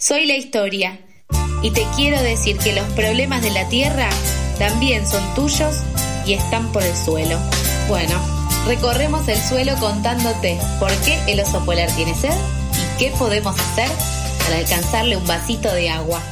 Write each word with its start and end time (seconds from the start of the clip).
Soy 0.00 0.24
la 0.24 0.34
historia 0.34 0.98
y 1.62 1.72
te 1.72 1.86
quiero 1.94 2.22
decir 2.22 2.56
que 2.56 2.72
los 2.72 2.86
problemas 2.94 3.42
de 3.42 3.50
la 3.50 3.68
tierra 3.68 4.08
también 4.58 5.06
son 5.06 5.22
tuyos 5.34 5.76
y 6.24 6.32
están 6.32 6.72
por 6.72 6.82
el 6.82 6.96
suelo. 6.96 7.38
Bueno, 7.86 8.18
recorremos 8.66 9.28
el 9.28 9.36
suelo 9.36 9.74
contándote 9.78 10.58
por 10.78 10.90
qué 11.04 11.18
el 11.28 11.40
oso 11.40 11.62
polar 11.66 11.94
tiene 11.96 12.14
sed 12.14 12.32
y 12.32 12.98
qué 12.98 13.10
podemos 13.18 13.60
hacer 13.60 13.90
para 14.42 14.56
alcanzarle 14.56 15.18
un 15.18 15.26
vasito 15.26 15.70
de 15.70 15.90
agua. 15.90 16.22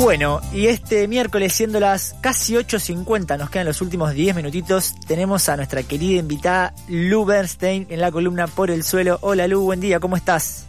Bueno, 0.00 0.40
y 0.54 0.68
este 0.68 1.06
miércoles, 1.08 1.52
siendo 1.52 1.78
las 1.78 2.14
casi 2.22 2.54
8.50, 2.54 3.38
nos 3.38 3.50
quedan 3.50 3.66
los 3.66 3.82
últimos 3.82 4.14
10 4.14 4.34
minutitos, 4.34 4.94
tenemos 5.06 5.46
a 5.50 5.56
nuestra 5.56 5.82
querida 5.82 6.18
invitada 6.18 6.72
Lu 6.88 7.26
Bernstein 7.26 7.86
en 7.90 8.00
la 8.00 8.10
columna 8.10 8.46
Por 8.46 8.70
el 8.70 8.82
Suelo. 8.82 9.18
Hola 9.20 9.46
Lu, 9.46 9.60
buen 9.60 9.78
día, 9.78 10.00
¿cómo 10.00 10.16
estás? 10.16 10.64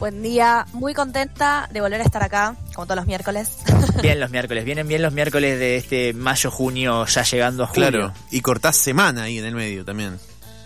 Buen 0.00 0.20
día, 0.20 0.66
muy 0.72 0.94
contenta 0.94 1.68
de 1.72 1.80
volver 1.80 2.00
a 2.00 2.04
estar 2.04 2.24
acá, 2.24 2.56
como 2.74 2.86
todos 2.86 2.96
los 2.96 3.06
miércoles. 3.06 3.58
Bien 4.02 4.18
los 4.18 4.30
miércoles, 4.30 4.64
vienen 4.64 4.88
bien 4.88 5.00
los 5.00 5.12
miércoles 5.12 5.60
de 5.60 5.76
este 5.76 6.12
mayo-junio, 6.12 7.06
ya 7.06 7.22
llegando 7.22 7.62
a 7.62 7.66
julio. 7.68 7.88
Claro, 7.88 8.12
y 8.32 8.40
cortás 8.40 8.76
semana 8.76 9.22
ahí 9.22 9.38
en 9.38 9.44
el 9.44 9.54
medio 9.54 9.84
también. 9.84 10.18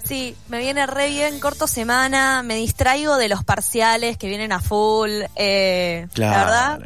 Sí, 0.06 0.36
me 0.48 0.60
viene 0.60 0.86
re 0.86 1.08
bien, 1.08 1.40
corto 1.40 1.66
semana, 1.66 2.42
me 2.44 2.54
distraigo 2.54 3.16
de 3.16 3.28
los 3.28 3.42
parciales 3.42 4.16
que 4.16 4.28
vienen 4.28 4.52
a 4.52 4.60
full. 4.60 5.10
Eh, 5.34 6.06
La 6.14 6.30
verdad, 6.30 6.80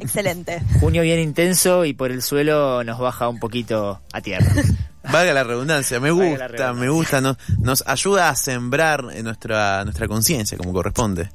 excelente. 0.00 0.62
Junio 0.80 1.02
bien 1.02 1.18
intenso 1.20 1.84
y 1.84 1.92
por 1.92 2.10
el 2.10 2.22
suelo 2.22 2.82
nos 2.82 2.98
baja 2.98 3.28
un 3.28 3.38
poquito 3.38 4.00
a 4.12 4.20
tierra. 4.22 4.50
Valga 5.10 5.34
la 5.34 5.44
redundancia, 5.44 5.98
me 6.00 6.12
gusta, 6.12 6.72
me 6.72 6.88
gusta, 6.88 7.20
nos, 7.20 7.36
nos 7.58 7.82
ayuda 7.86 8.28
a 8.28 8.36
sembrar 8.36 9.04
en 9.12 9.24
nuestra, 9.24 9.82
nuestra 9.84 10.06
conciencia 10.06 10.56
como 10.56 10.72
corresponde. 10.72 11.28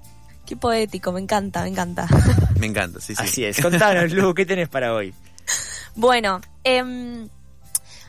Qué 0.45 0.55
poético, 0.55 1.11
me 1.11 1.19
encanta, 1.19 1.61
me 1.63 1.67
encanta. 1.69 2.07
Me 2.57 2.65
encanta, 2.65 2.99
sí, 2.99 3.13
sí. 3.13 3.21
Así 3.21 3.43
es, 3.45 3.61
contanos, 3.61 4.11
Lu, 4.13 4.33
¿qué 4.33 4.43
tenés 4.43 4.69
para 4.69 4.93
hoy? 4.93 5.13
Bueno, 5.93 6.41
eh, 6.63 7.27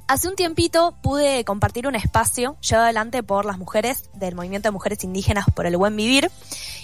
Hace 0.09 0.27
un 0.27 0.37
tiempito 0.37 0.97
pude 1.03 1.45
compartir 1.45 1.87
un 1.87 1.95
espacio 1.95 2.56
llevado 2.62 2.84
adelante 2.84 3.23
por 3.23 3.45
las 3.45 3.59
mujeres 3.59 4.09
del 4.15 4.34
Movimiento 4.34 4.69
de 4.69 4.73
Mujeres 4.73 5.05
Indígenas 5.05 5.45
por 5.55 5.67
el 5.67 5.77
Buen 5.77 5.95
Vivir 5.97 6.31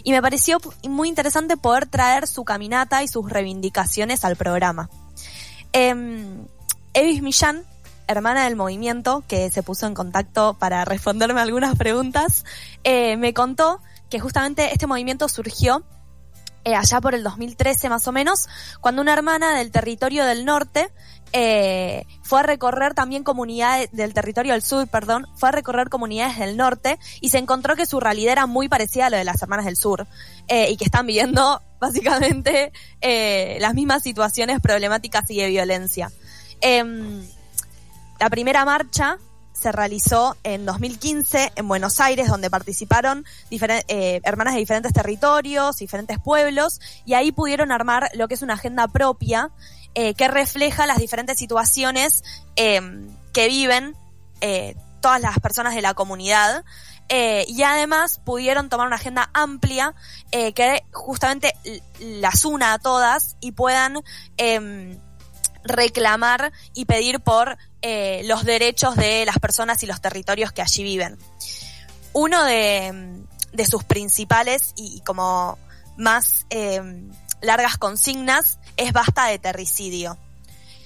y 0.03 0.13
me 0.13 0.21
pareció 0.21 0.59
muy 0.87 1.09
interesante 1.09 1.57
poder 1.57 1.87
traer 1.87 2.27
su 2.27 2.45
caminata 2.45 3.03
y 3.03 3.09
sus 3.09 3.31
reivindicaciones 3.31 4.27
al 4.27 4.37
programa. 4.37 4.91
Eh, 5.73 6.45
Evis 6.93 7.23
Millán, 7.23 7.65
hermana 8.09 8.45
del 8.45 8.57
movimiento, 8.57 9.25
que 9.27 9.51
se 9.51 9.63
puso 9.63 9.87
en 9.87 9.95
contacto 9.95 10.59
para 10.59 10.85
responderme 10.85 11.41
algunas 11.41 11.77
preguntas, 11.77 12.45
eh, 12.85 13.17
me 13.17 13.33
contó 13.33 13.81
que 14.11 14.21
justamente 14.21 14.71
este 14.75 14.87
movimiento 14.87 15.31
surgió 15.31 15.83
eh, 16.67 16.75
allá 16.75 16.99
por 17.01 17.15
el 17.15 17.23
2013 17.23 17.91
más 17.91 18.09
o 18.09 18.13
menos, 18.13 18.49
cuando 18.81 19.03
una 19.03 19.13
hermana 19.13 19.55
del 19.55 19.71
territorio 19.71 20.25
del 20.25 20.47
norte 20.47 20.91
eh, 21.37 22.07
fue 22.23 22.39
a 22.39 22.43
recorrer 22.45 22.95
también 22.95 23.25
comunidades 23.25 23.91
del 23.91 24.15
territorio 24.15 24.53
del 24.53 24.63
sur, 24.63 24.87
perdón, 24.87 25.27
fue 25.35 25.49
a 25.49 25.53
recorrer 25.53 25.89
comunidades 25.89 26.39
del 26.39 26.57
norte 26.57 26.97
y 27.21 27.31
se 27.31 27.39
encontró 27.39 27.75
que 27.75 27.87
su 27.87 27.99
realidad 27.99 28.35
era 28.35 28.47
muy 28.47 28.69
parecida 28.69 29.07
a 29.07 29.11
lo 29.11 29.17
de 29.17 29.25
las 29.25 29.43
hermanas 29.43 29.65
del 29.65 29.77
sur 29.77 30.07
eh, 30.47 30.71
y 30.71 30.77
que 30.77 30.85
están 30.85 31.09
viviendo 31.09 31.61
básicamente 31.81 32.71
eh, 33.01 33.59
las 33.61 33.75
mismas 33.75 34.05
situaciones 34.05 34.61
problemáticas 34.61 35.29
y 35.29 35.41
de 35.41 35.49
violencia. 35.49 36.13
Em, 36.61 37.27
la 38.21 38.31
primera 38.31 38.65
marcha 38.65 39.19
se 39.53 39.73
realizó 39.73 40.37
en 40.45 40.65
2015 40.65 41.53
en 41.57 41.67
Buenos 41.67 41.99
Aires, 41.99 42.29
donde 42.29 42.49
participaron 42.49 43.25
hermanas 43.51 44.55
de 44.55 44.61
diferentes 44.61 44.93
territorios, 44.93 45.79
diferentes 45.79 46.21
pueblos, 46.21 46.81
y 47.05 47.15
ahí 47.15 47.33
pudieron 47.33 47.73
armar 47.73 48.09
lo 48.15 48.29
que 48.29 48.35
es 48.35 48.43
una 48.43 48.55
agenda 48.55 48.87
propia 48.87 49.51
eh, 49.95 50.15
que 50.15 50.29
refleja 50.29 50.87
las 50.87 50.99
diferentes 50.99 51.39
situaciones 51.39 52.25
eh, 52.57 52.81
que 53.33 53.49
viven 53.49 53.97
eh, 54.41 54.77
todas 55.01 55.21
las 55.21 55.39
personas 55.39 55.75
de 55.75 55.83
la 55.83 55.95
comunidad. 55.95 56.65
y 57.09 57.63
además 57.63 58.21
pudieron 58.25 58.69
tomar 58.69 58.87
una 58.87 58.97
agenda 58.97 59.31
amplia 59.35 59.95
que 60.33 60.83
justamente 60.91 61.55
las 62.01 62.45
una 62.45 62.73
a 62.73 62.79
todas 62.79 63.37
y 63.41 63.53
puedan 63.53 64.03
em, 64.39 64.99
reclamar 65.63 66.53
y 66.73 66.87
pedir 66.87 67.21
por 67.21 67.59
los 68.25 68.45
derechos 68.45 68.97
de 68.97 69.27
las 69.27 69.39
personas 69.39 69.83
y 69.83 69.87
los 69.87 70.01
territorios 70.01 70.51
que 70.53 70.63
allí 70.63 70.83
viven. 70.83 71.19
Uno 72.15 72.43
de, 72.43 73.23
de 73.53 73.67
sus 73.67 73.85
principales 73.85 74.73
y 74.77 75.01
como 75.03 75.59
más 75.97 76.47
em, 76.51 77.11
largas 77.41 77.79
consignas 77.79 78.59
es 78.77 78.93
basta 78.93 79.27
de 79.27 79.39
terricidio. 79.39 80.17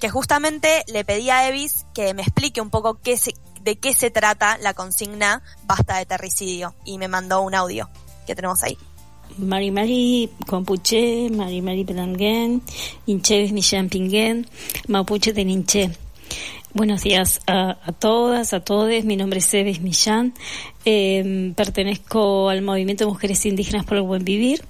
Que 0.00 0.08
justamente 0.08 0.84
le 0.86 1.04
pedí 1.04 1.30
a 1.30 1.48
Evis 1.48 1.84
que 1.94 2.14
me 2.14 2.22
explique 2.22 2.60
un 2.60 2.70
poco 2.70 3.00
qué 3.02 3.18
de 3.62 3.76
qué 3.76 3.92
se 3.92 4.10
trata 4.10 4.56
la 4.58 4.74
consigna 4.74 5.42
basta 5.64 5.98
de 5.98 6.06
terricidio 6.06 6.74
y 6.84 6.98
me 6.98 7.08
mandó 7.08 7.42
un 7.42 7.54
audio 7.54 7.90
que 8.26 8.34
tenemos 8.34 8.62
ahí. 8.62 8.78
Mari 9.36 9.70
Mari 9.70 10.30
Compuche, 10.46 11.28
Mari 11.30 11.62
Mari 11.62 11.84
Pedangen, 11.84 12.62
Inche 13.06 13.52
Pingen, 13.90 14.46
Mapuche 14.86 15.32
de 15.32 15.44
Ninche. 15.44 15.90
Buenos 16.74 17.02
días 17.02 17.40
a, 17.46 17.76
todas, 17.98 18.52
a 18.52 18.60
todos. 18.60 19.04
Mi 19.04 19.16
nombre 19.16 19.38
es 19.38 19.52
Evis 19.54 19.80
Millán. 19.80 20.34
Eh, 20.84 21.52
pertenezco 21.56 22.50
al 22.50 22.62
Movimiento 22.62 23.04
de 23.04 23.10
Mujeres 23.10 23.44
Indígenas 23.46 23.84
por 23.84 23.96
el 23.96 24.02
Buen 24.02 24.24
Vivir 24.24 24.62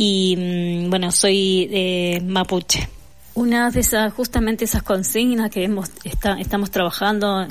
y 0.00 0.36
mm, 0.36 0.90
bueno, 0.90 1.10
soy 1.10 1.66
de 1.66 2.22
Mapuche. 2.24 2.88
Una 3.34 3.68
de 3.72 3.80
esas, 3.80 4.12
justamente 4.12 4.64
esas 4.64 4.84
consignas 4.84 5.50
que 5.50 5.64
hemos, 5.64 5.90
estamos 6.38 6.70
trabajando 6.70 7.48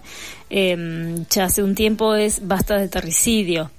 em, 0.50 1.25
ya 1.30 1.46
hace 1.46 1.62
un 1.62 1.75
tiempo 1.75 2.16
es 2.16 2.47
basta 2.47 2.78
de 2.78 2.88
terricidio, 2.88 3.69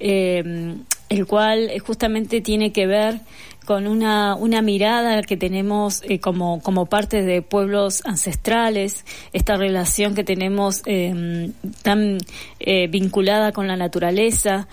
em, 0.00 0.82
el 1.08 1.26
cual 1.26 1.70
justamente 1.86 2.40
tiene 2.40 2.72
que 2.72 2.88
ver 2.88 3.20
con 3.64 3.86
una, 3.86 4.34
una 4.34 4.62
mirada 4.62 5.22
que 5.22 5.36
tenemos 5.36 6.02
eh, 6.02 6.18
como, 6.18 6.60
como 6.60 6.86
parte 6.86 7.22
de 7.22 7.42
pueblos 7.42 8.02
ancestrales, 8.04 9.04
esta 9.32 9.56
relación 9.56 10.16
que 10.16 10.24
tenemos 10.24 10.82
em, 10.86 11.52
tan 11.82 12.18
eh, 12.58 12.88
vinculada 12.88 13.52
con 13.52 13.68
la 13.68 13.76
naturaleza, 13.76 14.66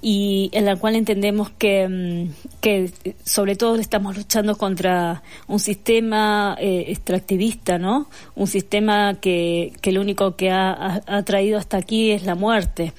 y 0.00 0.50
en 0.52 0.64
la 0.64 0.76
cual 0.76 0.94
entendemos 0.94 1.50
que, 1.50 1.88
mm, 1.88 2.60
que 2.60 2.90
sobre 3.24 3.56
todo 3.56 3.76
estamos 3.76 4.16
luchando 4.16 4.56
contra 4.56 5.22
un 5.48 5.58
sistema 5.58 6.56
eh, 6.60 6.84
extractivista, 6.88 7.78
¿no? 7.78 8.08
Un 8.36 8.46
sistema 8.46 9.14
que, 9.20 9.72
que 9.80 9.92
lo 9.92 10.00
único 10.00 10.36
que 10.36 10.50
ha, 10.50 11.02
traído 11.24 11.58
hasta 11.58 11.78
aquí 11.78 12.12
es 12.12 12.24
la 12.24 12.34
muerte. 12.34 12.92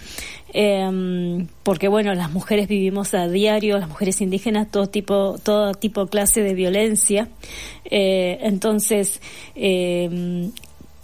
Eh, 0.54 1.48
porque 1.64 1.88
bueno, 1.88 2.14
las 2.16 2.32
mujeres 2.32 2.68
vivimos 2.68 3.14
a 3.14 3.28
diario, 3.28 3.78
las 3.78 3.88
mujeres 3.88 4.20
indígenas, 4.20 4.70
todo 4.70 4.88
tipo, 4.88 5.38
todo 5.42 5.74
tipo, 5.74 6.08
clase 6.08 6.42
de 6.42 6.54
violencia. 6.54 7.30
Eh, 7.86 8.40
entonces, 8.42 9.22
eh, 9.56 10.50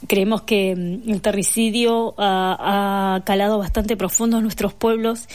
creemos 0.07 0.41
que 0.41 0.75
mm, 0.75 1.09
el 1.09 1.21
terricidio 1.21 2.15
ha, 2.17 3.15
ha, 3.15 3.23
calado 3.23 3.57
bastante 3.57 3.97
profundo 3.97 4.37
en 4.37 4.43
nuestros 4.43 4.73
pueblos 4.73 5.27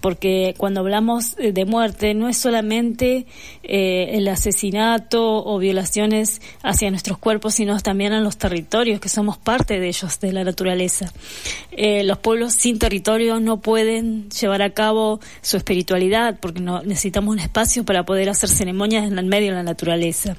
porque 0.00 0.54
cuando 0.56 0.80
hablamos 0.80 1.36
de 1.36 1.64
muerte 1.64 2.14
no 2.14 2.28
es 2.28 2.36
solamente 2.36 3.26
eh, 3.62 4.10
el 4.12 4.28
asesinato 4.28 5.44
o 5.44 5.58
violaciones 5.58 6.40
hacia 6.62 6.90
nuestros 6.90 7.18
cuerpos, 7.18 7.54
sino 7.54 7.78
también 7.80 8.12
a 8.12 8.20
los 8.20 8.36
territorios, 8.36 9.00
que 9.00 9.08
somos 9.08 9.38
parte 9.38 9.80
de 9.80 9.88
ellos, 9.88 10.20
de 10.20 10.32
la 10.32 10.44
naturaleza. 10.44 11.12
Eh, 11.72 12.04
los 12.04 12.18
pueblos 12.18 12.52
sin 12.52 12.78
territorio 12.78 13.40
no 13.40 13.60
pueden 13.60 14.30
llevar 14.30 14.62
a 14.62 14.70
cabo 14.70 15.20
su 15.42 15.56
espiritualidad, 15.56 16.38
porque 16.40 16.60
no, 16.60 16.82
necesitamos 16.82 17.32
un 17.32 17.38
espacio 17.38 17.84
para 17.84 18.04
poder 18.04 18.28
hacer 18.28 18.48
ceremonias 18.48 19.10
en 19.10 19.28
medio 19.28 19.48
de 19.50 19.56
la 19.56 19.62
naturaleza. 19.62 20.36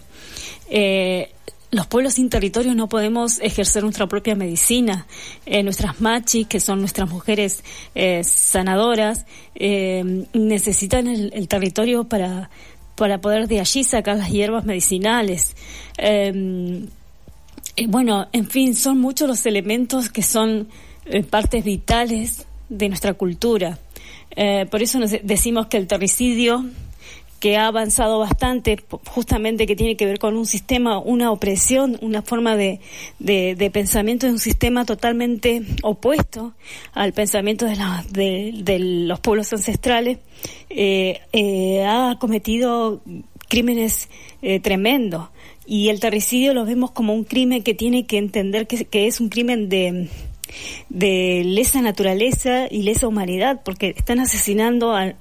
Eh, 0.69 1.31
los 1.71 1.85
pueblos 1.87 2.13
sin 2.13 2.29
territorio 2.29 2.73
no 2.75 2.87
podemos 2.87 3.39
ejercer 3.39 3.83
nuestra 3.83 4.07
propia 4.07 4.35
medicina. 4.35 5.05
Eh, 5.45 5.63
nuestras 5.63 5.99
machis, 5.99 6.47
que 6.47 6.59
son 6.59 6.79
nuestras 6.79 7.09
mujeres 7.09 7.63
eh, 7.93 8.23
sanadoras, 8.23 9.25
eh, 9.55 10.25
necesitan 10.33 11.07
el, 11.07 11.47
territorio 11.47 12.05
para, 12.05 12.49
para 12.95 13.19
poder 13.19 13.47
de 13.47 13.59
allí 13.59 13.83
sacar 13.83 14.17
las 14.17 14.29
hierbas 14.29 14.63
medicinales. 14.65 15.55
bueno, 17.87 18.27
en 18.31 18.49
fin, 18.49 18.75
son 18.75 18.99
muchos 18.99 19.27
los 19.27 19.45
elementos 19.45 20.09
que 20.09 20.21
son 20.21 20.69
partes 21.29 21.63
vitales 21.63 22.45
de 22.69 22.89
nuestra 22.89 23.13
cultura. 23.13 23.77
por 24.71 24.81
eso 24.81 24.99
nos 24.99 25.11
decimos 25.23 25.67
que 25.67 25.77
el 25.77 25.87
terricidio 25.87 26.65
que 27.39 27.57
ha 27.57 27.67
avanzado 27.67 28.19
bastante, 28.19 28.79
justamente 29.05 29.67
que 29.67 29.75
tiene 29.75 29.95
que 29.95 30.05
ver 30.05 30.19
con 30.19 30.35
un 30.35 30.45
sistema, 30.45 30.99
una 30.99 31.31
opresión, 31.31 31.97
una 32.01 32.21
forma 32.21 32.55
de, 32.55 32.79
de, 33.19 33.71
pensamiento 33.71 34.25
de 34.25 34.33
un 34.33 34.39
sistema 34.39 34.85
totalmente 34.85 35.61
opuesto 35.83 36.53
al 36.93 37.13
pensamiento 37.13 37.65
de, 37.65 37.75
la, 37.75 38.05
de, 38.09 38.79
los 38.79 39.19
pueblos 39.19 39.53
ancestrales, 39.53 40.19
eh, 40.69 41.21
eh, 41.33 41.85
ha 41.85 42.17
cometido 42.19 43.01
crímenes 43.47 44.09
eh, 44.41 44.59
tremendos. 44.59 45.29
Y 45.65 45.89
el 45.89 45.99
terricidio 45.99 46.53
lo 46.53 46.65
vemos 46.65 46.91
como 46.91 47.13
un 47.13 47.25
crimen 47.25 47.61
que 47.61 47.73
tiene 47.73 48.05
que 48.05 48.17
entender 48.17 48.67
que, 48.67 48.85
que 48.85 49.05
es 49.05 49.19
un 49.19 49.27
crimen 49.27 49.67
de, 49.67 50.07
de 50.89 51.43
lesa 51.45 51.81
naturaleza 51.81 52.67
y 52.69 52.83
lesa 52.83 53.07
humanidad, 53.07 53.61
porque 53.63 53.93
están 53.95 54.19
asesinando 54.19 54.95
a, 54.95 55.13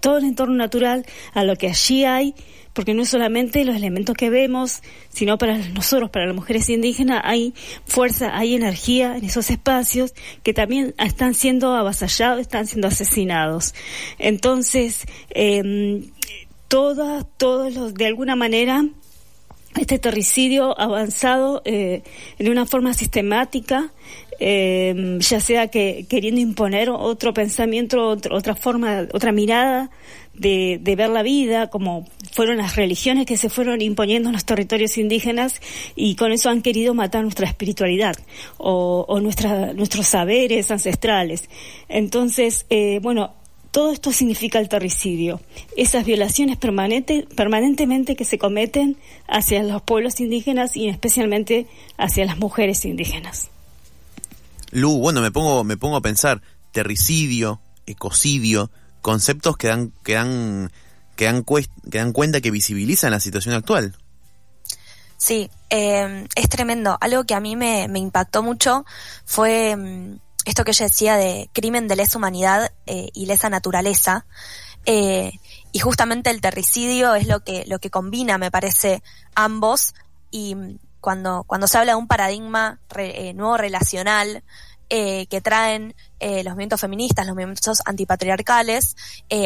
todo 0.00 0.18
el 0.18 0.24
entorno 0.24 0.54
natural, 0.54 1.06
a 1.34 1.44
lo 1.44 1.56
que 1.56 1.68
allí 1.68 2.04
hay, 2.04 2.34
porque 2.72 2.94
no 2.94 3.02
es 3.02 3.08
solamente 3.08 3.64
los 3.64 3.74
elementos 3.74 4.16
que 4.16 4.30
vemos, 4.30 4.82
sino 5.08 5.38
para 5.38 5.58
nosotros, 5.58 6.10
para 6.10 6.26
las 6.26 6.34
mujeres 6.34 6.68
indígenas, 6.68 7.20
hay 7.24 7.54
fuerza, 7.84 8.36
hay 8.36 8.54
energía 8.54 9.16
en 9.16 9.24
esos 9.24 9.50
espacios 9.50 10.14
que 10.42 10.54
también 10.54 10.94
están 10.98 11.34
siendo 11.34 11.74
avasallados, 11.74 12.40
están 12.40 12.66
siendo 12.66 12.88
asesinados. 12.88 13.74
Entonces, 14.18 15.06
eh, 15.30 16.02
todas, 16.68 17.26
todos 17.38 17.74
los, 17.74 17.94
de 17.94 18.06
alguna 18.06 18.36
manera, 18.36 18.84
este 19.78 19.98
terricidio 19.98 20.78
avanzado 20.78 21.62
eh, 21.64 22.02
en 22.38 22.50
una 22.50 22.66
forma 22.66 22.94
sistemática, 22.94 23.92
eh, 24.40 25.18
ya 25.20 25.40
sea 25.40 25.68
que 25.68 26.06
queriendo 26.08 26.40
imponer 26.40 26.90
otro 26.90 27.34
pensamiento, 27.34 28.16
otra 28.30 28.54
forma, 28.54 29.06
otra 29.12 29.32
mirada 29.32 29.90
de, 30.34 30.94
ver 30.96 31.08
la 31.08 31.22
vida, 31.22 31.68
como 31.68 32.06
fueron 32.32 32.58
las 32.58 32.76
religiones 32.76 33.26
que 33.26 33.36
se 33.36 33.48
fueron 33.48 33.80
imponiendo 33.82 34.28
en 34.28 34.34
los 34.34 34.44
territorios 34.44 34.96
indígenas 34.98 35.60
y 35.96 36.14
con 36.14 36.32
eso 36.32 36.50
han 36.50 36.62
querido 36.62 36.94
matar 36.94 37.22
nuestra 37.22 37.46
espiritualidad 37.46 38.14
o, 38.56 39.04
o 39.08 39.20
nuestra, 39.20 39.72
nuestros 39.72 40.06
saberes 40.06 40.70
ancestrales. 40.70 41.48
Entonces, 41.88 42.66
eh, 42.70 43.00
bueno, 43.02 43.34
todo 43.78 43.92
esto 43.92 44.10
significa 44.12 44.58
el 44.58 44.68
terricidio, 44.68 45.40
esas 45.76 46.04
violaciones 46.04 46.56
permanentes, 46.56 47.26
permanentemente 47.36 48.16
que 48.16 48.24
se 48.24 48.36
cometen 48.36 48.96
hacia 49.28 49.62
los 49.62 49.82
pueblos 49.82 50.18
indígenas 50.18 50.76
y 50.76 50.88
especialmente 50.88 51.68
hacia 51.96 52.24
las 52.24 52.38
mujeres 52.38 52.84
indígenas. 52.84 53.50
Lu, 54.72 54.98
bueno, 54.98 55.20
me 55.20 55.30
pongo, 55.30 55.62
me 55.62 55.76
pongo 55.76 55.94
a 55.94 56.00
pensar, 56.00 56.42
terricidio, 56.72 57.60
ecocidio, 57.86 58.72
conceptos 59.00 59.56
que 59.56 59.68
dan, 59.68 59.92
que 60.02 60.14
dan, 60.14 60.72
que 61.14 61.26
dan, 61.26 61.44
que 61.44 61.98
dan 61.98 62.12
cuenta 62.12 62.40
que 62.40 62.50
visibilizan 62.50 63.12
la 63.12 63.20
situación 63.20 63.54
actual. 63.54 63.96
Sí, 65.18 65.50
eh, 65.70 66.26
es 66.34 66.48
tremendo. 66.48 66.98
Algo 67.00 67.22
que 67.22 67.34
a 67.34 67.40
mí 67.40 67.54
me, 67.54 67.86
me 67.86 68.00
impactó 68.00 68.42
mucho 68.42 68.84
fue 69.24 69.76
mm, 69.76 70.18
esto 70.48 70.64
que 70.64 70.70
ella 70.70 70.86
decía 70.86 71.16
de 71.16 71.50
crimen 71.52 71.88
de 71.88 71.96
lesa 71.96 72.18
humanidad 72.18 72.72
eh, 72.86 73.10
y 73.12 73.26
lesa 73.26 73.50
naturaleza. 73.50 74.26
Eh, 74.86 75.32
y 75.72 75.78
justamente 75.80 76.30
el 76.30 76.40
terricidio 76.40 77.14
es 77.14 77.26
lo 77.26 77.40
que, 77.40 77.64
lo 77.66 77.78
que 77.78 77.90
combina, 77.90 78.38
me 78.38 78.50
parece, 78.50 79.02
ambos. 79.34 79.94
Y 80.30 80.56
cuando, 81.00 81.44
cuando 81.46 81.68
se 81.68 81.76
habla 81.76 81.92
de 81.92 81.96
un 81.96 82.08
paradigma 82.08 82.80
eh, 82.96 83.34
nuevo 83.34 83.56
relacional, 83.56 84.42
que 84.90 85.42
traen 85.44 85.94
los 86.18 86.44
movimientos 86.46 86.80
feministas, 86.80 87.26
los 87.26 87.34
movimientos 87.34 87.82
antipatriarcales, 87.84 88.96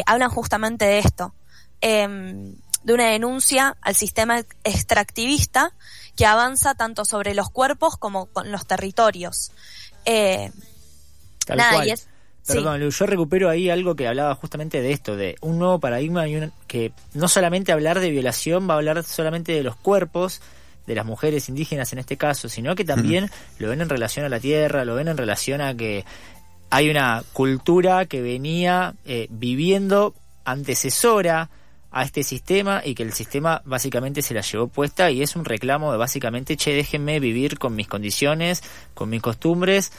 hablan 0.05 0.29
justamente 0.29 0.85
de 0.85 0.99
esto, 0.99 1.35
em, 1.81 2.55
de 2.83 2.93
una 2.93 3.07
denuncia 3.07 3.75
al 3.81 3.93
sistema 3.93 4.39
extractivista 4.63 5.73
que 6.15 6.25
avanza 6.25 6.75
tanto 6.75 7.03
sobre 7.03 7.33
los 7.33 7.49
cuerpos 7.49 7.97
como 7.97 8.27
con 8.27 8.53
los 8.53 8.65
territorios. 8.65 9.51
Perdón, 12.45 12.89
yo 12.89 13.05
recupero 13.05 13.49
ahí 13.49 13.69
algo 13.69 13.95
que 13.95 14.07
hablaba 14.07 14.35
justamente 14.35 14.81
de 14.81 14.91
esto, 14.91 15.15
de 15.15 15.37
un 15.39 15.59
nuevo 15.59 15.79
paradigma 15.79 16.27
y 16.27 16.51
que 16.67 16.91
no 17.13 17.29
solamente 17.29 17.71
hablar 17.71 18.01
de 18.01 18.09
violación 18.09 18.69
va 18.69 18.73
a 18.73 18.77
hablar 18.77 19.03
solamente 19.03 19.53
de 19.53 19.63
los 19.63 19.77
cuerpos 19.77 20.41
de 20.85 20.95
las 20.95 21.05
mujeres 21.05 21.47
indígenas 21.47 21.93
en 21.93 21.99
este 21.99 22.17
caso, 22.17 22.49
sino 22.49 22.75
que 22.75 22.83
también 22.83 23.29
lo 23.59 23.69
ven 23.69 23.79
en 23.79 23.87
relación 23.87 24.25
a 24.25 24.29
la 24.29 24.41
tierra, 24.41 24.83
lo 24.83 24.95
ven 24.95 25.07
en 25.07 25.17
relación 25.17 25.61
a 25.61 25.73
que 25.73 26.03
hay 26.69 26.89
una 26.89 27.23
cultura 27.31 28.05
que 28.05 28.21
venía 28.21 28.95
eh, 29.05 29.27
viviendo 29.29 30.13
antecesora 30.43 31.49
a 31.91 32.03
este 32.03 32.23
sistema 32.23 32.81
y 32.83 32.95
que 32.95 33.03
el 33.03 33.13
sistema 33.13 33.61
básicamente 33.65 34.21
se 34.21 34.33
la 34.33 34.41
llevó 34.41 34.67
puesta 34.67 35.11
y 35.11 35.21
es 35.21 35.35
un 35.35 35.45
reclamo 35.45 35.91
de 35.91 35.97
básicamente, 35.97 36.57
che, 36.57 36.73
déjenme 36.73 37.19
vivir 37.19 37.59
con 37.59 37.75
mis 37.75 37.87
condiciones, 37.87 38.63
con 38.95 39.09
mis 39.09 39.21
costumbres, 39.21 39.91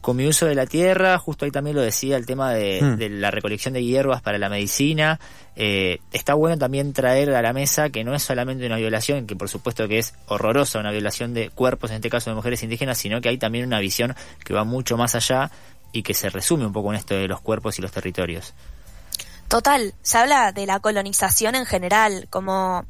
con 0.00 0.16
mi 0.16 0.26
uso 0.26 0.46
de 0.46 0.54
la 0.54 0.66
tierra, 0.66 1.18
justo 1.18 1.44
ahí 1.44 1.50
también 1.50 1.76
lo 1.76 1.82
decía 1.82 2.16
el 2.16 2.24
tema 2.24 2.52
de, 2.52 2.80
hmm. 2.80 3.20
la 3.20 3.30
recolección 3.30 3.74
de 3.74 3.84
hierbas 3.84 4.22
para 4.22 4.38
la 4.38 4.48
medicina. 4.48 5.20
Eh, 5.56 5.98
está 6.12 6.34
bueno 6.34 6.56
también 6.56 6.92
traer 6.94 7.34
a 7.34 7.42
la 7.42 7.52
mesa 7.52 7.90
que 7.90 8.02
no 8.02 8.14
es 8.14 8.22
solamente 8.22 8.64
una 8.64 8.76
violación, 8.76 9.26
que 9.26 9.36
por 9.36 9.50
supuesto 9.50 9.86
que 9.88 9.98
es 9.98 10.14
horrorosa 10.26 10.78
una 10.78 10.90
violación 10.90 11.34
de 11.34 11.50
cuerpos, 11.50 11.90
en 11.90 11.96
este 11.96 12.08
caso 12.08 12.30
de 12.30 12.36
mujeres 12.36 12.62
indígenas, 12.62 12.96
sino 12.96 13.20
que 13.20 13.28
hay 13.28 13.36
también 13.36 13.66
una 13.66 13.78
visión 13.78 14.14
que 14.42 14.54
va 14.54 14.64
mucho 14.64 14.96
más 14.96 15.14
allá 15.14 15.50
y 15.92 16.02
que 16.02 16.14
se 16.14 16.30
resume 16.30 16.64
un 16.64 16.72
poco 16.72 16.90
en 16.92 16.98
esto 16.98 17.14
de 17.14 17.28
los 17.28 17.40
cuerpos 17.40 17.78
y 17.78 17.82
los 17.82 17.92
territorios. 17.92 18.54
Total, 19.48 19.94
se 20.00 20.16
habla 20.16 20.52
de 20.52 20.64
la 20.64 20.80
colonización 20.80 21.56
en 21.56 21.66
general, 21.66 22.26
como 22.30 22.86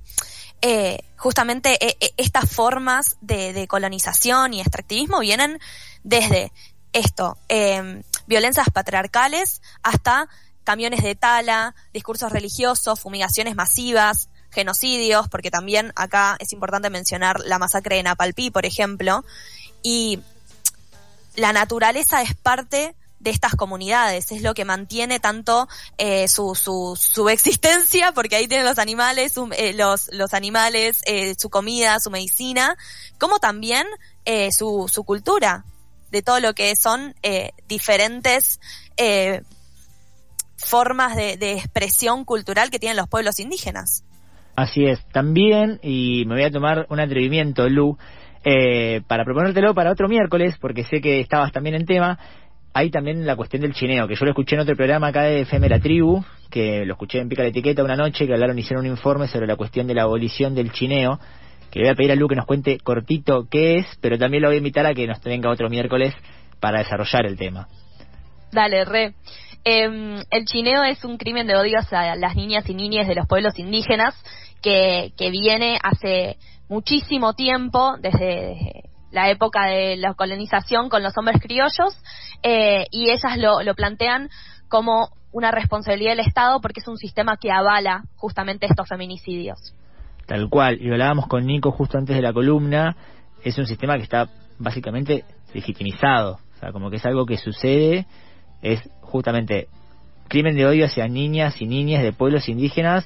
eh, 0.61 0.99
justamente 1.17 1.79
eh, 1.85 2.13
estas 2.19 2.49
formas 2.51 3.17
de 3.23 3.67
colonización 3.67 4.55
y 4.55 4.61
extractivismo 4.61 5.21
vienen 5.21 5.59
desde 6.05 6.53
esto, 6.93 7.39
eh, 7.49 8.03
violencias 8.27 8.69
patriarcales 8.73 9.61
hasta 9.83 10.29
camiones 10.65 11.03
de 11.03 11.15
tala, 11.15 11.75
discursos 11.93 12.33
religiosos, 12.33 13.01
fumigaciones 13.01 13.57
masivas, 13.57 14.29
genocidios, 14.51 15.29
porque 15.29 15.51
también 15.51 15.93
acá 15.97 16.37
es 16.39 16.53
importante 16.53 16.91
mencionar 16.91 17.41
la 17.41 17.59
masacre 17.59 17.97
de 17.97 18.03
Napalpí, 18.03 18.51
por 18.51 18.67
ejemplo, 18.67 19.25
y 19.83 20.21
la 21.37 21.53
naturaleza 21.53 22.23
es 22.23 22.35
parte 22.35 22.95
de 23.21 23.31
estas 23.31 23.55
comunidades, 23.55 24.33
es 24.33 24.43
lo 24.43 24.55
que 24.55 24.65
mantiene 24.65 25.21
tanto 25.21 25.69
eh, 25.99 26.27
su, 26.27 26.55
su, 26.55 26.99
su, 26.99 27.29
existencia, 27.29 28.13
porque 28.13 28.37
ahí 28.37 28.49
tienen 28.49 28.67
los 28.67 28.79
animales, 28.79 29.35
eh, 29.57 29.75
los, 29.75 30.09
los 30.13 30.33
animales, 30.35 31.01
eh, 31.05 31.35
su 31.39 31.51
comida, 31.51 32.01
su 32.01 32.11
medicina, 32.11 32.77
como 33.19 33.39
también 33.39 33.87
eh, 34.25 34.51
su, 34.53 34.91
su 34.91 35.05
cultura, 35.05 35.65
de 36.11 36.23
todo 36.23 36.41
lo 36.41 36.55
que 36.55 36.75
son 36.77 37.15
eh, 37.23 37.51
diferentes 37.69 38.61
eh, 38.97 39.43
formas 40.57 41.17
de, 41.17 41.53
expresión 41.53 42.25
cultural 42.25 42.71
que 42.71 42.79
tienen 42.79 42.97
los 42.97 43.09
pueblos 43.09 43.41
indígenas. 43.41 44.05
Así 44.57 44.85
es, 44.85 45.01
también, 45.13 45.81
y 45.83 46.25
me 46.27 46.35
voy 46.35 46.45
a 46.45 46.51
tomar 46.51 46.87
un 46.91 47.01
atrevimiento, 47.01 47.69
Lu, 47.69 47.97
eh, 48.45 49.01
para 49.07 49.25
proponértelo 49.25 49.75
para 49.75 49.93
otro 49.93 50.09
miércoles, 50.09 50.57
porque 50.61 50.85
sé 50.85 51.01
que 51.01 51.21
estabas 51.21 51.53
también 51.53 51.77
en 51.77 51.87
tema, 51.87 52.19
hay 52.73 52.91
también 52.91 53.27
la 53.27 53.37
cuestión 53.37 53.63
del 53.63 53.75
chineo, 53.75 54.07
que 54.07 54.15
yo 54.15 54.25
lo 54.25 54.33
escuché 54.33 54.57
en 54.57 54.63
otro 54.63 54.77
programa 54.77 55.09
acá 55.09 55.23
de 55.23 55.43
Efemera 55.43 55.81
Tribu, 55.81 56.23
que 56.51 56.85
lo 56.85 56.95
escuché 56.95 57.19
en 57.19 57.29
Pica 57.29 57.43
la 57.43 57.49
Etiqueta 57.49 57.83
una 57.83 57.97
noche, 57.97 58.27
que 58.27 58.33
hablaron, 58.33 58.59
hicieron 58.59 58.85
un 58.85 58.93
informe 58.93 59.29
sobre 59.29 59.47
la 59.47 59.57
cuestión 59.57 59.87
de 59.87 59.95
la 59.95 60.03
abolición 60.03 60.55
del 60.55 60.73
chineo, 60.73 61.19
que 61.71 61.81
voy 61.81 61.89
a 61.89 61.95
pedir 61.95 62.13
a 62.13 62.15
Lu 62.17 62.29
que 62.29 62.37
nos 62.37 62.47
cuente 62.47 62.79
cortito 62.79 63.47
qué 63.51 63.77
es, 63.77 63.87
pero 64.01 64.19
también 64.19 64.43
lo 64.43 64.49
voy 64.49 64.57
a 64.57 64.59
invitar 64.59 64.87
a 64.87 64.95
que 64.95 65.07
nos 65.07 65.21
tenga 65.21 65.51
otro 65.51 65.69
miércoles 65.69 66.15
para 66.61 66.79
desarrollar 66.79 67.27
el 67.27 67.37
tema. 67.37 67.69
Dale, 68.53 68.85
re. 68.85 69.15
Em, 69.65 70.23
el 70.31 70.45
chineo 70.47 70.83
es 70.85 71.05
un 71.05 71.19
crimen 71.19 71.47
de 71.47 71.57
odio 71.57 71.79
a 71.91 72.17
las 72.17 72.35
niñas 72.35 72.69
y 72.69 72.75
niñas 72.75 73.07
de 73.07 73.15
los 73.15 73.27
pueblos 73.27 73.59
indígenas 73.59 74.15
que, 74.63 75.13
que 75.17 75.31
viene 75.31 75.79
hace 75.83 76.37
muchísimo 76.69 77.35
tiempo, 77.35 77.97
desde 78.01 78.85
la 79.11 79.29
época 79.29 79.67
de 79.67 79.97
la 79.97 80.15
colonización 80.15 80.89
con 80.89 81.03
los 81.03 81.17
hombres 81.19 81.41
criollos, 81.41 81.97
eh, 82.43 82.87
y 82.91 83.11
ellas 83.11 83.37
lo, 83.37 83.63
lo 83.63 83.75
plantean 83.75 84.31
como 84.69 85.11
una 85.33 85.51
responsabilidad 85.51 86.13
del 86.13 86.27
Estado 86.27 86.61
porque 86.61 86.81
es 86.81 86.89
un 86.89 86.97
sistema 86.97 87.37
que 87.37 87.51
avala 87.51 88.05
justamente 88.17 88.67
estos 88.67 88.89
feminicidios. 88.89 89.75
Tal 90.31 90.49
cual, 90.49 90.81
y 90.81 90.89
hablábamos 90.89 91.27
con 91.27 91.45
Nico 91.45 91.73
justo 91.73 91.99
antes 91.99 92.15
de 92.15 92.23
la 92.23 92.33
columna, 92.33 92.95
es 93.43 93.59
un 93.59 93.67
sistema 93.67 93.97
que 93.97 94.05
está 94.05 94.29
básicamente 94.61 95.25
legitimizado, 95.53 96.39
o 96.55 96.61
sea, 96.61 96.71
como 96.71 96.89
que 96.89 96.99
es 96.99 97.05
algo 97.05 97.27
que 97.27 97.37
sucede, 97.37 98.07
es 98.63 98.81
justamente 99.01 99.67
crimen 100.29 100.55
de 100.55 100.67
odio 100.67 100.87
hacia 100.87 101.09
niñas 101.09 101.61
y 101.61 101.67
niñas 101.67 102.05
de 102.05 102.13
pueblos 102.13 102.49
indígenas, 102.49 103.05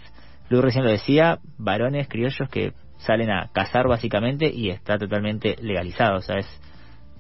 luego 0.50 0.66
recién 0.66 0.84
lo 0.84 0.90
decía, 0.90 1.38
varones 1.56 2.08
criollos 2.08 2.46
que 2.50 2.74
salen 2.98 3.30
a 3.30 3.48
cazar 3.54 3.88
básicamente 3.88 4.52
y 4.54 4.68
está 4.68 4.98
totalmente 4.98 5.56
legalizado, 5.62 6.18
o 6.18 6.20
sea, 6.20 6.36
es, 6.36 6.60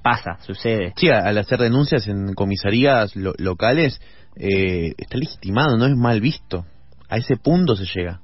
pasa, 0.02 0.36
sucede. 0.42 0.92
Sí, 0.96 1.08
al 1.08 1.38
hacer 1.38 1.60
denuncias 1.60 2.06
en 2.08 2.34
comisarías 2.34 3.16
locales, 3.16 4.02
eh, 4.36 4.92
está 4.98 5.16
legitimado, 5.16 5.78
no 5.78 5.86
es 5.86 5.96
mal 5.96 6.20
visto. 6.20 6.66
A 7.08 7.16
ese 7.16 7.36
punto 7.38 7.74
se 7.74 7.86
llega. 7.86 8.20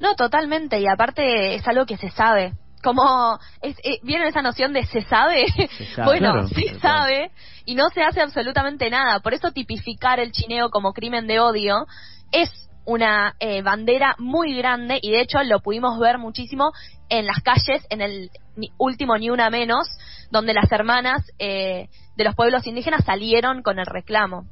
No, 0.00 0.14
totalmente, 0.14 0.80
y 0.80 0.86
aparte 0.86 1.54
es 1.54 1.66
algo 1.66 1.86
que 1.86 1.96
se 1.96 2.10
sabe. 2.10 2.52
Como, 2.82 3.38
es, 3.62 3.76
eh, 3.82 3.98
¿vieron 4.02 4.26
esa 4.28 4.42
noción 4.42 4.72
de 4.72 4.84
se 4.84 5.02
sabe? 5.02 5.46
Se 5.76 5.86
sabe, 5.94 6.06
bueno, 6.06 6.32
claro. 6.32 6.48
se 6.48 6.78
sabe 6.78 7.30
y 7.64 7.74
no 7.74 7.88
se 7.90 8.02
hace 8.02 8.20
absolutamente 8.20 8.90
nada. 8.90 9.20
Por 9.20 9.34
eso 9.34 9.50
tipificar 9.50 10.20
el 10.20 10.32
chineo 10.32 10.70
como 10.70 10.92
crimen 10.92 11.26
de 11.26 11.40
odio 11.40 11.86
es 12.30 12.50
una 12.84 13.34
eh, 13.40 13.62
bandera 13.62 14.14
muy 14.18 14.56
grande 14.56 14.98
y 15.02 15.10
de 15.10 15.20
hecho 15.20 15.42
lo 15.42 15.60
pudimos 15.60 15.98
ver 15.98 16.18
muchísimo 16.18 16.72
en 17.08 17.26
las 17.26 17.42
calles, 17.42 17.84
en 17.90 18.00
el 18.00 18.30
último 18.78 19.18
Ni 19.18 19.30
Una 19.30 19.50
Menos, 19.50 19.88
donde 20.30 20.54
las 20.54 20.70
hermanas 20.70 21.22
eh, 21.38 21.88
de 22.16 22.24
los 22.24 22.34
pueblos 22.34 22.66
indígenas 22.66 23.04
salieron 23.04 23.62
con 23.62 23.78
el 23.78 23.86
reclamo. 23.86 24.44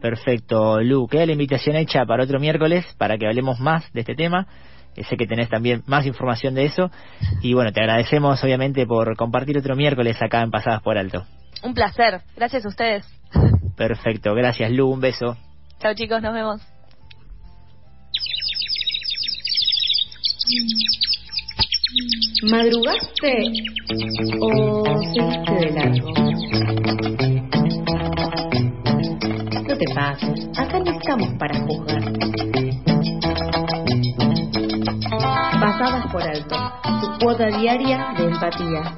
Perfecto, 0.00 0.80
Lu. 0.80 1.08
Queda 1.08 1.26
la 1.26 1.32
invitación 1.32 1.76
hecha 1.76 2.04
para 2.06 2.24
otro 2.24 2.38
miércoles 2.38 2.86
para 2.98 3.18
que 3.18 3.26
hablemos 3.26 3.58
más 3.60 3.92
de 3.92 4.00
este 4.00 4.14
tema. 4.14 4.46
Eh, 4.96 5.04
Sé 5.04 5.16
que 5.16 5.26
tenés 5.26 5.48
también 5.48 5.82
más 5.86 6.06
información 6.06 6.54
de 6.54 6.64
eso. 6.66 6.90
Y 7.42 7.54
bueno, 7.54 7.72
te 7.72 7.80
agradecemos 7.80 8.42
obviamente 8.42 8.86
por 8.86 9.16
compartir 9.16 9.58
otro 9.58 9.76
miércoles 9.76 10.20
acá 10.20 10.42
en 10.42 10.50
Pasadas 10.50 10.82
por 10.82 10.98
Alto. 10.98 11.26
Un 11.62 11.74
placer. 11.74 12.20
Gracias 12.36 12.64
a 12.64 12.68
ustedes. 12.68 13.06
Perfecto, 13.76 14.34
gracias 14.34 14.70
Lu, 14.70 14.88
un 14.88 15.00
beso. 15.00 15.36
Chao 15.80 15.94
chicos, 15.94 16.20
nos 16.20 16.34
vemos. 16.34 16.60
¿Madrugaste 22.50 23.32
o 24.40 24.84
seguiste 25.12 25.52
de 25.52 25.70
largo? 25.72 26.67
Acá 29.98 30.78
no 30.78 30.92
estamos 30.92 31.28
para 31.40 31.58
juzgar. 31.58 32.00
Pasadas 35.60 36.06
por 36.12 36.22
alto, 36.22 36.56
tu 37.00 37.18
cuota 37.24 37.46
diaria 37.48 38.14
de 38.16 38.24
empatía. 38.26 38.96